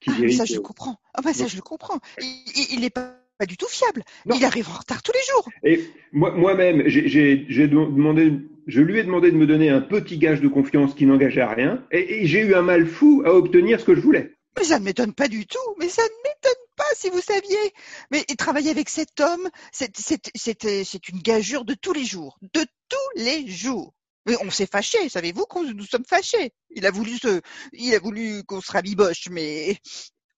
Qui 0.00 0.10
ah, 0.10 0.30
ça 0.30 0.44
je 0.44 0.58
comprends. 0.58 0.98
Ah 1.14 1.22
bah 1.22 1.32
ça 1.32 1.46
je 1.46 1.56
le 1.56 1.62
comprends. 1.62 1.98
Il 2.20 2.80
n'est 2.80 2.90
pas, 2.90 3.14
pas 3.38 3.46
du 3.46 3.56
tout 3.56 3.68
fiable. 3.68 4.02
Il 4.26 4.44
arrive 4.44 4.68
en 4.68 4.78
retard 4.78 5.02
tous 5.02 5.12
les 5.12 5.32
jours. 5.32 5.48
Et 5.62 5.88
moi, 6.12 6.32
moi-même, 6.32 6.82
j'ai 6.86 7.68
demandé 7.68 8.40
je 8.66 8.80
lui 8.80 8.98
ai 8.98 9.02
demandé 9.02 9.30
de 9.30 9.36
me 9.36 9.46
donner 9.46 9.70
un 9.70 9.80
petit 9.80 10.18
gage 10.18 10.40
de 10.40 10.48
confiance 10.48 10.94
qui 10.94 11.06
n'engageait 11.06 11.40
à 11.40 11.52
rien, 11.52 11.82
et, 11.90 12.26
j'ai 12.26 12.40
eu 12.40 12.54
un 12.54 12.62
mal 12.62 12.86
fou 12.86 13.22
à 13.24 13.34
obtenir 13.34 13.80
ce 13.80 13.84
que 13.84 13.94
je 13.94 14.00
voulais. 14.00 14.32
Mais 14.56 14.64
ça 14.64 14.78
ne 14.78 14.84
m'étonne 14.84 15.14
pas 15.14 15.28
du 15.28 15.46
tout, 15.46 15.58
mais 15.78 15.88
ça 15.88 16.02
ne 16.02 16.08
m'étonne 16.28 16.64
pas 16.76 16.84
si 16.94 17.08
vous 17.10 17.20
saviez. 17.20 17.72
Mais 18.10 18.22
travailler 18.36 18.70
avec 18.70 18.88
cet 18.88 19.20
homme, 19.20 19.48
c'est 19.72 21.08
une 21.08 21.22
gageure 21.22 21.64
de 21.64 21.74
tous 21.74 21.92
les 21.92 22.04
jours. 22.04 22.38
De 22.54 22.64
tous 22.88 23.10
les 23.22 23.48
jours. 23.48 23.94
Mais 24.26 24.36
on 24.44 24.50
s'est 24.50 24.68
fâchés, 24.70 25.08
savez-vous 25.08 25.46
qu'on 25.46 25.64
nous 25.64 25.84
sommes 25.84 26.04
fâchés? 26.08 26.52
Il 26.70 26.86
a 26.86 26.90
voulu 26.92 27.16
se, 27.18 27.40
il 27.72 27.92
a 27.94 27.98
voulu 27.98 28.44
qu'on 28.44 28.60
se 28.60 28.70
rabiboche, 28.70 29.28
mais. 29.30 29.76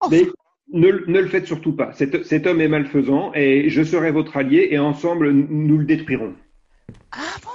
Enfin, 0.01 0.17
Mais 0.73 0.81
ne, 0.81 0.89
le- 0.89 1.05
ne 1.07 1.21
le 1.21 1.29
faites 1.29 1.47
surtout 1.47 1.77
pas. 1.77 1.93
Cet, 1.93 2.25
cet 2.25 2.47
homme 2.47 2.61
est 2.63 2.69
malfaisant 2.69 3.33
et 3.35 3.69
je 3.69 3.83
serai 3.83 4.11
votre 4.11 4.37
allié 4.37 4.69
et 4.71 4.79
ensemble 4.79 5.31
nous 5.33 5.77
le 5.79 5.85
détruirons. 5.85 6.35
Ah 7.13 7.37
bon? 7.43 7.51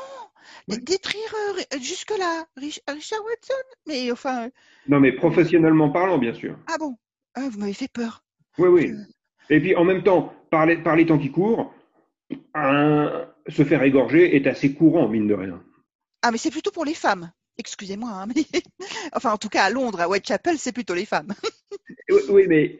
D- 0.69 0.77
Détruire 0.77 1.35
euh, 1.49 1.79
jusque-là, 1.79 2.45
Rich- 2.57 2.81
Richard 2.87 3.23
Watson 3.25 3.63
Mais 3.87 4.11
enfin, 4.11 4.49
Non, 4.87 4.99
mais 4.99 5.11
professionnellement 5.11 5.89
parlant, 5.89 6.17
bien 6.17 6.33
sûr. 6.33 6.57
ah 6.67 6.77
bon? 6.77 6.97
Ah, 7.35 7.49
Vous 7.49 7.59
m'avez 7.59 7.73
fait 7.73 7.87
peur. 7.87 8.23
Oui, 8.57 8.69
oui. 8.69 8.93
Et 9.49 9.59
puis 9.59 9.75
en 9.75 9.83
même 9.83 10.03
temps, 10.03 10.33
par 10.51 10.65
les, 10.65 10.77
par 10.77 10.95
les 10.95 11.05
temps 11.05 11.17
qui 11.17 11.31
courent, 11.31 11.73
un- 12.53 13.25
se 13.47 13.63
faire 13.63 13.83
égorger 13.83 14.35
est 14.35 14.47
assez 14.47 14.73
courant, 14.73 15.07
mine 15.07 15.27
de 15.27 15.33
rien. 15.33 15.63
Ah, 16.21 16.31
mais 16.31 16.37
c'est 16.37 16.51
plutôt 16.51 16.71
pour 16.71 16.85
les 16.85 16.93
femmes. 16.93 17.31
Excusez-moi, 17.57 18.09
hein, 18.11 18.27
mais... 18.35 18.45
enfin, 19.13 19.31
en 19.33 19.37
tout 19.37 19.49
cas, 19.49 19.65
à 19.65 19.69
Londres, 19.69 19.99
à 20.01 20.07
Whitechapel, 20.09 20.57
c'est 20.57 20.71
plutôt 20.71 20.93
les 20.93 21.05
femmes. 21.05 21.33
Oui, 22.09 22.21
oui, 22.29 22.45
mais 22.47 22.79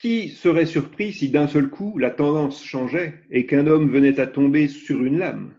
qui 0.00 0.30
serait 0.30 0.66
surpris 0.66 1.12
si 1.12 1.30
d'un 1.30 1.48
seul 1.48 1.70
coup 1.70 1.98
la 1.98 2.10
tendance 2.10 2.64
changeait 2.64 3.14
et 3.30 3.46
qu'un 3.46 3.66
homme 3.66 3.90
venait 3.90 4.20
à 4.20 4.26
tomber 4.26 4.68
sur 4.68 5.02
une 5.04 5.18
lame? 5.18 5.54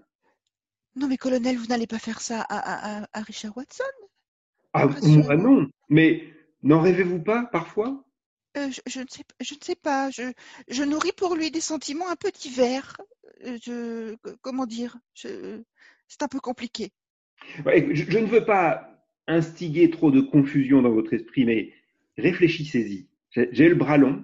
Non, 0.95 1.07
mais 1.07 1.17
colonel, 1.17 1.57
vous 1.57 1.67
n'allez 1.67 1.87
pas 1.87 1.99
faire 1.99 2.21
ça 2.21 2.41
à, 2.41 3.03
à- 3.13 3.21
Richard 3.21 3.55
Watson? 3.57 3.83
Ah, 4.73 4.87
moi 4.87 5.35
non. 5.35 5.69
Mais 5.89 6.23
n'en 6.63 6.81
rêvez-vous 6.81 7.21
pas 7.21 7.45
parfois? 7.45 8.03
Euh, 8.57 8.71
je, 8.71 8.81
je 8.87 8.99
ne 9.01 9.05
sais, 9.09 9.23
je 9.41 9.53
ne 9.55 9.59
sais 9.63 9.75
pas. 9.75 10.09
Je, 10.09 10.31
je 10.69 10.83
nourris 10.83 11.11
pour 11.11 11.35
lui 11.35 11.51
des 11.51 11.61
sentiments 11.61 12.09
un 12.09 12.15
peu 12.15 12.31
divers. 12.31 12.97
Euh, 13.45 13.57
Je, 13.61 14.15
comment 14.41 14.65
dire? 14.65 14.97
Je- 15.13 15.61
C'est 16.07 16.23
un 16.23 16.27
peu 16.27 16.39
compliqué. 16.39 16.91
Ouais, 17.65 17.87
je, 17.93 18.17
ne 18.17 18.25
veux 18.27 18.45
pas 18.45 18.89
instiguer 19.27 19.89
trop 19.89 20.11
de 20.11 20.21
confusion 20.21 20.81
dans 20.81 20.91
votre 20.91 21.13
esprit, 21.13 21.45
mais 21.45 21.73
réfléchissez-y. 22.17 23.07
J'ai 23.51 23.67
le 23.69 23.75
bras 23.75 23.97
long, 23.97 24.23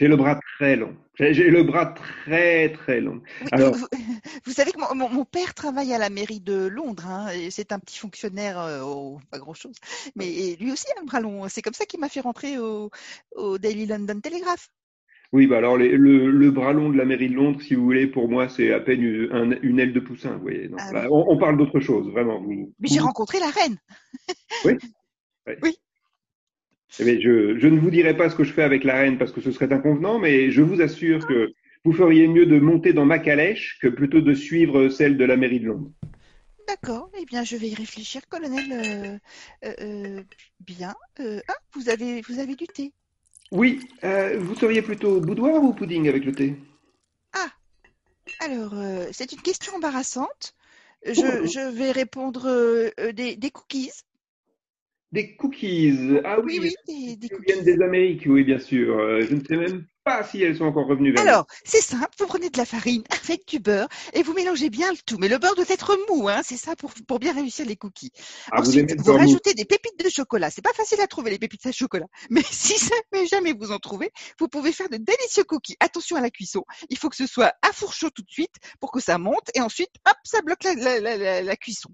j'ai 0.00 0.08
le 0.08 0.16
bras 0.16 0.40
très 0.56 0.76
long, 0.76 0.96
j'ai 1.18 1.50
le 1.50 1.62
bras 1.62 1.84
très 1.84 2.72
très 2.72 3.02
long. 3.02 3.20
Oui, 3.42 3.48
Alors- 3.52 3.74
vous, 3.74 3.86
vous 4.46 4.52
savez 4.52 4.72
que 4.72 4.78
mon, 4.94 5.24
père 5.26 5.52
travaille 5.52 5.92
à 5.92 5.98
la 5.98 6.08
mairie 6.08 6.40
de 6.40 6.66
Londres. 6.68 7.06
Hein, 7.06 7.26
c'est 7.50 7.70
un 7.70 7.78
petit 7.78 7.98
fonctionnaire, 7.98 8.58
euh, 8.58 8.80
au- 8.80 9.20
pas 9.30 9.38
grand-chose. 9.38 9.76
Mais 10.16 10.56
lui 10.58 10.72
aussi 10.72 10.86
a 10.96 11.00
le 11.00 11.06
bras 11.06 11.20
long. 11.20 11.46
C'est 11.50 11.60
comme 11.60 11.74
ça 11.74 11.84
qu'il 11.84 12.00
m'a 12.00 12.08
fait 12.08 12.20
rentrer 12.20 12.56
au, 12.58 12.90
au 13.36 13.58
Daily 13.58 13.84
London 13.84 14.18
Telegraph. 14.20 14.70
Oui, 15.32 15.46
bah 15.46 15.58
alors 15.58 15.76
les- 15.76 15.90
le, 15.98 16.30
le 16.30 16.50
bras 16.50 16.72
long 16.72 16.88
de 16.88 16.96
la 16.96 17.04
mairie 17.04 17.28
de 17.28 17.34
Londres, 17.34 17.60
si 17.60 17.74
vous 17.74 17.84
voulez, 17.84 18.06
pour 18.06 18.28
moi, 18.30 18.48
c'est 18.48 18.72
à 18.72 18.80
peine 18.80 19.02
une, 19.02 19.28
un- 19.32 19.60
une 19.62 19.80
aile 19.80 19.92
de 19.92 20.00
poussin. 20.00 20.32
Vous 20.36 20.42
voyez, 20.42 20.70
Ah 20.78 20.92
là, 20.94 21.00
oui. 21.02 21.08
on, 21.12 21.32
on 21.34 21.38
parle 21.38 21.58
d'autre 21.58 21.78
chose, 21.78 22.08
vraiment. 22.10 22.40
Vous, 22.40 22.72
Mais 22.80 22.88
j'ai 22.88 23.00
rencontré 23.00 23.38
la 23.38 23.50
reine. 23.50 23.76
Eh 27.00 27.04
bien, 27.04 27.18
je, 27.18 27.58
je 27.58 27.66
ne 27.66 27.78
vous 27.78 27.90
dirai 27.90 28.14
pas 28.16 28.28
ce 28.28 28.36
que 28.36 28.44
je 28.44 28.52
fais 28.52 28.62
avec 28.62 28.84
la 28.84 28.94
reine 28.94 29.16
parce 29.16 29.32
que 29.32 29.40
ce 29.40 29.52
serait 29.52 29.72
inconvenant, 29.72 30.18
mais 30.18 30.50
je 30.50 30.60
vous 30.60 30.82
assure 30.82 31.26
que 31.26 31.52
vous 31.84 31.92
feriez 31.92 32.28
mieux 32.28 32.44
de 32.44 32.60
monter 32.60 32.92
dans 32.92 33.06
ma 33.06 33.18
calèche 33.18 33.78
que 33.80 33.88
plutôt 33.88 34.20
de 34.20 34.34
suivre 34.34 34.88
celle 34.90 35.16
de 35.16 35.24
la 35.24 35.36
mairie 35.36 35.60
de 35.60 35.66
Londres. 35.66 35.90
D'accord. 36.68 37.10
Eh 37.18 37.24
bien, 37.24 37.42
je 37.42 37.56
vais 37.56 37.68
y 37.68 37.74
réfléchir, 37.74 38.20
colonel. 38.28 38.70
Euh, 38.70 39.18
euh, 39.64 39.74
euh, 39.80 40.22
bien. 40.60 40.94
Euh, 41.20 41.40
ah, 41.48 41.56
vous 41.74 41.88
avez, 41.88 42.20
vous 42.20 42.38
avez 42.38 42.54
du 42.54 42.66
thé. 42.66 42.92
Oui, 43.50 43.80
euh, 44.04 44.38
vous 44.38 44.54
seriez 44.54 44.82
plutôt 44.82 45.20
boudoir 45.20 45.62
ou 45.62 45.72
pudding 45.72 46.08
avec 46.08 46.24
le 46.24 46.32
thé? 46.32 46.54
Alors, 48.38 48.74
euh, 48.74 49.08
c'est 49.10 49.32
une 49.32 49.42
question 49.42 49.74
embarrassante. 49.74 50.54
Oh. 51.06 51.12
Je, 51.12 51.70
vais 51.70 51.90
répondre 51.90 52.48
des, 53.12 53.36
des 53.36 53.50
cookies. 53.50 53.90
Des 55.12 55.34
cookies. 55.34 56.18
Ah 56.24 56.38
oui, 56.40 56.60
oui, 56.62 56.74
des, 56.86 57.16
des 57.16 57.28
Qui 57.28 57.34
cookies. 57.34 57.52
viennent 57.52 57.64
des 57.64 57.82
Amériques, 57.82 58.22
oui, 58.26 58.44
bien 58.44 58.60
sûr. 58.60 58.96
Euh, 58.96 59.26
je 59.28 59.34
ne 59.34 59.42
sais 59.44 59.56
même 59.56 59.84
pas 60.04 60.22
si 60.22 60.40
elles 60.40 60.56
sont 60.56 60.66
encore 60.66 60.86
revenues 60.86 61.10
vers 61.12 61.22
Alors, 61.22 61.46
c'est 61.64 61.80
simple, 61.82 62.08
vous 62.20 62.26
prenez 62.28 62.48
de 62.48 62.56
la 62.56 62.64
farine 62.64 63.02
avec 63.24 63.44
du 63.48 63.58
beurre 63.58 63.88
et 64.12 64.22
vous 64.22 64.34
mélangez 64.34 64.70
bien 64.70 64.88
le 64.92 64.98
tout. 65.04 65.18
Mais 65.18 65.26
le 65.28 65.38
beurre 65.38 65.56
doit 65.56 65.64
être 65.68 65.98
mou, 66.08 66.28
hein, 66.28 66.42
c'est 66.44 66.56
ça 66.56 66.76
pour, 66.76 66.92
pour 67.08 67.18
bien 67.18 67.32
réussir 67.34 67.66
les 67.66 67.74
cookies. 67.74 68.12
Ah, 68.52 68.60
vous 68.62 68.68
Ensuite, 68.68 68.94
vous 69.00 69.12
mou. 69.12 69.18
rajoutez 69.18 69.52
des 69.54 69.64
pépites 69.64 69.98
de 69.98 70.08
chocolat. 70.08 70.48
C'est 70.48 70.62
pas 70.62 70.72
facile 70.74 71.00
à 71.00 71.08
trouver 71.08 71.30
les 71.32 71.38
pépites 71.40 71.66
de 71.66 71.72
chocolat. 71.72 72.06
Mais 72.30 72.42
si 72.48 72.74
jamais, 72.78 73.26
jamais 73.26 73.52
vous 73.52 73.72
en 73.72 73.78
trouvez, 73.80 74.12
vous 74.38 74.46
pouvez 74.46 74.70
faire 74.70 74.88
de 74.88 74.96
délicieux 74.96 75.42
cookies. 75.44 75.76
Attention 75.80 76.14
à 76.16 76.20
la 76.20 76.30
cuisson. 76.30 76.64
Il 76.88 76.96
faut 76.98 77.08
que 77.08 77.16
ce 77.16 77.26
soit 77.26 77.52
à 77.62 77.72
four 77.72 77.94
chaud 77.94 78.10
tout 78.10 78.22
de 78.22 78.30
suite 78.30 78.54
pour 78.78 78.92
que 78.92 79.00
ça 79.00 79.18
monte 79.18 79.50
et 79.56 79.60
ensuite, 79.60 79.90
hop, 80.08 80.16
ça 80.22 80.40
bloque 80.42 80.62
la, 80.62 80.74
la, 80.74 81.00
la, 81.18 81.42
la- 81.42 81.56
cuisson. 81.56 81.90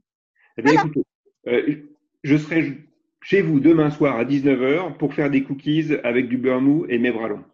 Eh 0.59 0.63
bien, 0.63 0.75
Voilà. 0.75 0.91
écoutez, 0.91 1.07
euh, 1.49 1.83
je 2.23 2.37
serai 2.37 2.86
chez 3.29 3.43
vous 3.43 3.59
demain 3.59 3.91
soir 3.91 4.19
à 4.19 4.25
19h 4.25 4.99
pour 4.99 5.13
faire 5.13 5.31
des 5.31 5.43
cookies 5.43 5.97
avec 6.05 6.29
du 6.29 6.39
beurre 6.39 6.61
mou 6.61 6.87
et 6.89 6.97
mes 6.97 7.11
bras 7.11 7.27
longs. 7.27 7.45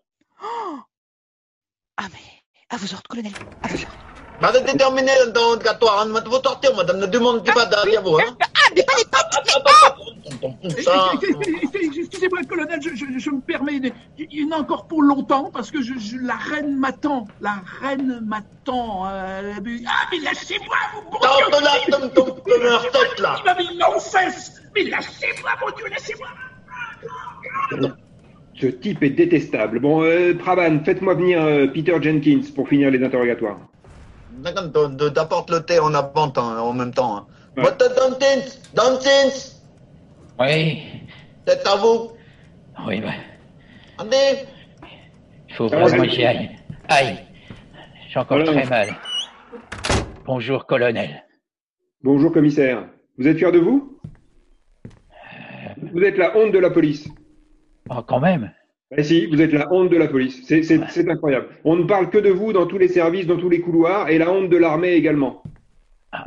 Ah 1.97 2.09
mais, 2.13 2.43
à 2.69 2.77
vos 2.77 2.93
ordres, 2.93 3.09
colonel. 3.09 3.33
À 3.63 3.69
vos 3.69 3.77
ordres. 3.77 4.22
Madame 4.41 4.65
déterminée 4.65 5.13
dans 5.35 5.53
le 5.53 5.59
gâtoir, 5.59 6.01
hein, 6.01 6.09
vous 6.27 6.43
sortir, 6.43 6.75
madame, 6.77 6.99
ne 6.99 7.07
demande 7.07 7.45
pas 7.45 7.65
derrière 7.67 8.03
vous, 8.03 8.17
hein. 8.19 8.37
Ah, 8.41 8.47
mais 8.75 8.83
pas 8.83 8.93
les 8.99 9.05
pattes 9.05 10.83
Ça, 10.83 11.13
Excusez-moi, 11.75 12.41
colonel, 12.49 12.81
je, 12.83 12.89
je- 12.97 13.19
je 13.19 13.31
me 13.31 13.41
permets, 13.41 13.81
il 14.19 14.41
y 14.41 14.45
en 14.45 14.57
a 14.57 14.61
encore 14.61 14.87
pour 14.87 15.03
longtemps 15.03 15.51
parce 15.53 15.71
que 15.71 15.81
je, 15.81 15.93
je- 15.99 16.17
la 16.21 16.35
reine 16.35 16.77
m'attend. 16.77 17.29
La 17.41 17.57
reine 17.81 18.21
m'attend. 18.27 19.07
euh, 19.07 19.53
mais- 19.65 19.81
ah, 19.87 20.09
mais 20.11 20.19
lâchez-moi, 20.19 20.77
vous 20.95 21.11
bon 21.11 21.19
peu 21.21 21.65
la 21.65 21.99
tombe 21.99 22.13
tombe 22.15 22.43
de 22.47 22.63
leur 22.63 22.91
tête, 22.91 23.21
là. 23.21 23.37
Il 23.39 23.45
m'a 23.45 23.55
mis 23.55 23.67
une 23.75 24.01
fesse 24.01 24.61
Mais 24.75 24.85
lâchez-moi, 24.85 25.51
mon 25.61 25.71
Dieu, 25.77 25.87
lâchez-moi 25.89 26.29
Ce 28.61 28.67
type 28.67 29.03
est 29.03 29.11
détestable. 29.11 29.79
Bon, 29.81 30.03
euh, 30.03 30.35
Praban, 30.37 30.81
faites-moi 30.85 31.15
venir 31.15 31.43
euh, 31.43 31.67
Peter 31.69 31.97
Jenkins 32.01 32.43
pour 32.55 32.69
finir 32.69 32.91
les 32.91 33.03
interrogatoires. 33.05 33.59
T'apportes 35.15 35.51
le 35.51 35.61
thé 35.61 35.79
en 35.79 35.95
avant, 35.95 36.33
hein, 36.37 36.59
en 36.59 36.73
même 36.73 36.93
temps. 36.93 37.17
Hein. 37.17 37.27
Ouais. 37.57 37.63
Votre 37.65 37.95
Dantins, 37.95 38.43
Dantins, 38.75 39.53
Oui, 40.41 40.83
c'est 41.47 41.67
à 41.67 41.77
vous. 41.77 42.13
oui, 42.87 43.01
bah, 43.01 43.11
Allez, 43.99 44.47
il 45.49 45.55
faut 45.55 45.69
vraiment 45.69 46.03
que 46.03 46.09
j'y 46.09 46.25
aille. 46.25 46.51
Aïe, 46.89 47.19
j'ai 48.09 48.19
encore 48.19 48.39
Voilà. 48.39 48.53
très 48.53 48.69
mal. 48.71 48.89
Bonjour, 50.25 50.67
colonel. 50.67 51.25
Bonjour, 52.03 52.33
commissaire. 52.33 52.87
Vous 53.19 53.29
êtes 53.29 53.37
fier 53.39 53.53
de 53.53 53.59
vous? 53.59 53.99
Vous 55.93 56.01
êtes 56.03 56.17
la 56.17 56.37
honte 56.37 56.53
de 56.53 56.59
la 56.59 56.71
police. 56.71 57.07
Oh, 57.91 58.03
quand 58.07 58.21
même. 58.21 58.53
Eh 58.97 59.03
si, 59.05 59.27
vous 59.27 59.41
êtes 59.41 59.53
la 59.53 59.73
honte 59.73 59.91
de 59.91 59.97
la 59.97 60.09
police. 60.09 60.43
C'est 60.47 61.09
incroyable. 61.09 61.49
On 61.65 61.77
ne 61.77 61.85
parle 61.85 62.11
que 62.11 62.19
de 62.19 62.29
vous 62.31 62.53
dans 62.53 62.67
tous 62.67 62.79
les 62.79 62.89
services, 62.89 63.27
dans 63.27 63.39
tous 63.39 63.49
les 63.49 63.61
couloirs, 63.61 64.11
et 64.11 64.19
la 64.19 64.31
honte 64.31 64.51
de 64.51 64.57
l'armée 64.57 64.93
également. 64.93 65.43
Ah, 66.13 66.25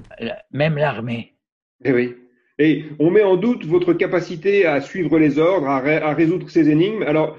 même 0.52 0.76
l'armée. 0.78 1.36
Eh 1.84 1.92
oui. 1.94 2.16
Et 2.58 2.86
on 3.00 3.12
met 3.12 3.22
en 3.22 3.36
doute 3.36 3.66
votre 3.66 3.94
capacité 3.94 4.66
à 4.66 4.82
suivre 4.82 5.20
les 5.20 5.38
ordres, 5.38 5.68
à, 5.68 5.80
ré- 5.80 5.98
à 5.98 6.14
résoudre 6.14 6.50
ces 6.50 6.70
énigmes. 6.70 7.04
Alors, 7.04 7.38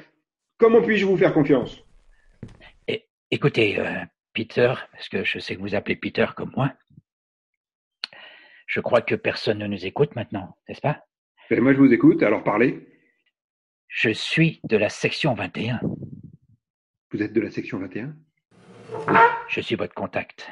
comment 0.58 0.82
puis-je 0.82 1.06
vous 1.06 1.16
faire 1.16 1.32
confiance? 1.32 1.82
Écoutez, 3.32 3.80
euh, 3.80 3.84
Peter, 4.34 4.72
parce 4.92 5.08
que 5.08 5.24
je 5.24 5.40
sais 5.40 5.56
que 5.56 5.60
vous 5.60 5.74
appelez 5.74 5.96
Peter 5.96 6.26
comme 6.36 6.52
moi, 6.56 6.72
je 8.68 8.78
crois 8.80 9.00
que 9.00 9.16
personne 9.16 9.58
ne 9.58 9.66
nous 9.66 9.84
écoute 9.84 10.14
maintenant, 10.14 10.56
n'est-ce 10.68 10.80
pas? 10.80 11.00
Eh, 11.50 11.58
Moi, 11.60 11.72
je 11.72 11.78
vous 11.78 11.92
écoute, 11.92 12.22
alors 12.22 12.44
parlez. 12.44 12.86
Je 13.88 14.10
suis 14.10 14.60
de 14.64 14.76
la 14.76 14.88
section 14.88 15.34
21. 15.34 15.80
Vous 17.12 17.22
êtes 17.22 17.32
de 17.32 17.40
la 17.40 17.50
section 17.50 17.78
21 17.78 18.14
Je 19.48 19.60
suis 19.60 19.74
votre 19.76 19.94
contact. 19.94 20.50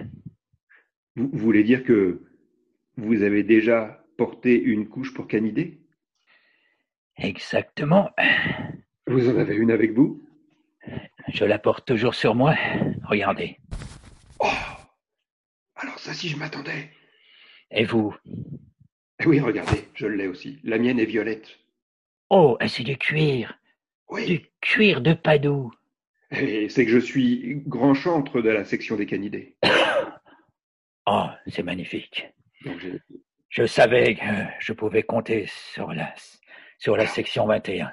vous, 1.17 1.29
vous 1.33 1.38
voulez 1.38 1.64
dire 1.64 1.85
que 1.85 2.23
vous 2.97 3.23
avez 3.23 3.43
déjà 3.43 4.05
porté 4.17 4.61
une 4.61 4.88
couche 4.88 5.12
pour 5.14 5.26
canidé? 5.29 5.81
Exactement. 7.17 8.11
Vous 9.07 9.29
en 9.29 9.38
avez 9.38 9.55
une 9.57 9.71
avec 9.71 9.93
vous? 9.93 10.23
Je 11.33 11.45
la 11.45 11.59
porte 11.59 11.87
toujours 11.87 12.14
sur 12.14 12.35
moi. 12.35 12.55
Regardez. 13.05 13.59
Oh 14.41 14.47
Alors 15.76 15.99
ça, 15.99 16.12
si 16.14 16.29
je 16.29 16.37
m'attendais. 16.37 16.91
Et 17.71 17.85
vous? 17.85 18.14
Eh 19.21 19.26
oui, 19.26 19.41
regardez, 19.41 19.88
je 19.95 20.07
l'ai 20.07 20.26
aussi. 20.29 20.61
La 20.64 20.79
mienne 20.79 20.99
est 20.99 21.05
violette. 21.05 21.59
Oh, 22.31 22.57
c'est 22.66 22.83
du 22.83 22.97
cuir. 22.97 23.59
Oui, 24.09 24.26
Du 24.26 24.47
cuir 24.61 25.00
de 25.00 25.12
Padoue. 25.14 25.71
et 26.31 26.69
c'est 26.69 26.85
que 26.85 26.90
je 26.90 26.99
suis 26.99 27.62
grand 27.66 27.95
chantre 27.95 28.40
de 28.40 28.50
la 28.50 28.64
section 28.64 28.97
des 28.97 29.07
canidés. 29.07 29.57
Oh, 31.07 31.26
c'est 31.49 31.62
magnifique. 31.62 32.26
Donc, 32.64 32.81
Je 33.50 33.66
savais 33.66 34.14
que 34.14 34.25
je 34.59 34.73
pouvais 34.73 35.02
compter 35.02 35.45
sur 35.49 35.93
la, 35.93 36.14
sur 36.78 36.97
la 36.97 37.07
section 37.07 37.45
21. 37.47 37.93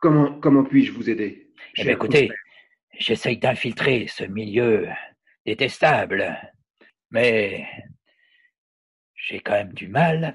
comment 0.00 0.40
comment 0.40 0.64
puis-je 0.64 0.90
vous 0.90 1.08
aider 1.08 1.52
Eh 1.76 1.84
bien, 1.84 1.92
écoutez, 1.92 2.32
j'essaye 2.98 3.38
d'infiltrer 3.38 4.08
ce 4.08 4.24
milieu 4.24 4.88
détestable, 5.46 6.36
mais 7.12 7.64
j'ai 9.14 9.38
quand 9.38 9.52
même 9.52 9.72
du 9.72 9.86
mal 9.86 10.34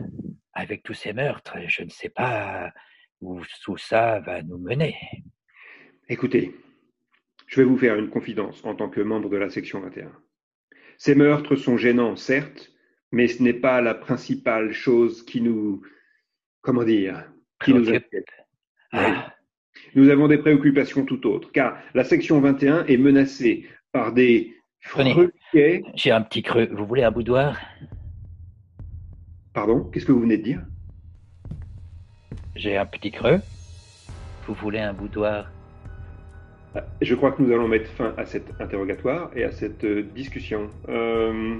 avec 0.53 0.83
tous 0.83 0.93
ces 0.93 1.11
meurtres. 1.11 1.57
Je 1.67 1.83
ne 1.83 1.89
sais 1.89 2.07
pas 2.09 2.71
où 3.21 3.41
tout 3.63 3.77
ça 3.77 4.19
va 4.19 4.41
nous 4.41 4.57
mener. 4.57 4.95
Écoutez, 6.09 6.55
je 7.47 7.61
vais 7.61 7.67
vous 7.67 7.77
faire 7.77 7.95
une 7.95 8.09
confidence 8.09 8.63
en 8.63 8.75
tant 8.75 8.89
que 8.89 9.01
membre 9.01 9.29
de 9.29 9.37
la 9.37 9.49
section 9.49 9.81
21. 9.81 10.11
Ces 10.97 11.15
meurtres 11.15 11.55
sont 11.55 11.77
gênants, 11.77 12.15
certes, 12.15 12.71
mais 13.11 13.27
ce 13.27 13.41
n'est 13.43 13.53
pas 13.53 13.81
la 13.81 13.93
principale 13.93 14.73
chose 14.73 15.23
qui 15.23 15.41
nous, 15.41 15.81
comment 16.61 16.83
dire, 16.83 17.31
qui 17.63 17.73
nous 17.73 17.89
inquiète. 17.89 18.27
Ah. 18.91 19.33
Nous 19.95 20.09
avons 20.09 20.27
des 20.27 20.37
préoccupations 20.37 21.05
tout 21.05 21.25
autres, 21.27 21.51
car 21.51 21.77
la 21.93 22.03
section 22.03 22.39
21 22.39 22.85
est 22.85 22.97
menacée 22.97 23.67
par 23.91 24.13
des 24.13 24.55
fruquets. 24.81 25.83
J'ai 25.95 26.11
un 26.11 26.21
petit 26.21 26.41
creux. 26.41 26.67
Vous 26.71 26.85
voulez 26.85 27.03
un 27.03 27.11
boudoir? 27.11 27.59
Pardon 29.53 29.85
Qu'est-ce 29.85 30.05
que 30.05 30.11
vous 30.11 30.21
venez 30.21 30.37
de 30.37 30.43
dire? 30.43 30.61
J'ai 32.57 32.75
un 32.75 32.87
petit 32.87 33.11
creux. 33.11 33.39
Vous 34.47 34.55
voulez 34.55 34.79
un 34.79 34.93
boudoir? 34.93 35.51
Ah, 36.75 36.83
Je 37.01 37.13
crois 37.13 37.31
que 37.31 37.41
nous 37.41 37.53
allons 37.53 37.67
mettre 37.67 37.89
fin 37.91 38.13
à 38.17 38.25
cet 38.25 38.59
interrogatoire 38.59 39.29
et 39.35 39.43
à 39.43 39.51
cette 39.51 39.83
euh, 39.83 40.03
discussion. 40.15 40.69
Euh, 40.89 41.57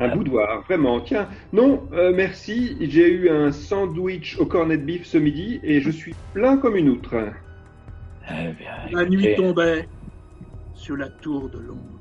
un 0.00 0.08
ah. 0.08 0.16
boudoir, 0.16 0.62
vraiment. 0.62 1.00
Tiens, 1.00 1.28
non, 1.52 1.86
euh, 1.92 2.12
merci. 2.14 2.78
J'ai 2.80 3.10
eu 3.10 3.28
un 3.28 3.52
sandwich 3.52 4.38
au 4.38 4.46
cornet 4.46 4.78
de 4.78 4.84
beef 4.84 5.04
ce 5.04 5.18
midi 5.18 5.60
et 5.62 5.82
je 5.82 5.90
suis 5.90 6.14
plein 6.32 6.56
comme 6.56 6.76
une 6.76 6.88
outre. 6.88 7.14
Eh 8.30 8.94
la 8.94 9.04
nuit 9.04 9.34
tombait 9.36 9.86
sur 10.74 10.96
la 10.96 11.08
tour 11.08 11.50
de 11.50 11.58
Londres. 11.58 11.97